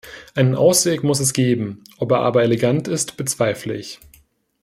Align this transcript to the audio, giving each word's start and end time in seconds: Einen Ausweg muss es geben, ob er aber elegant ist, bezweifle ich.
Einen 0.33 0.55
Ausweg 0.55 1.03
muss 1.03 1.19
es 1.19 1.31
geben, 1.31 1.83
ob 1.99 2.11
er 2.13 2.21
aber 2.21 2.41
elegant 2.41 2.87
ist, 2.87 3.17
bezweifle 3.17 3.75
ich. 3.75 3.99